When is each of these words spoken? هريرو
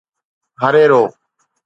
هريرو 0.61 1.05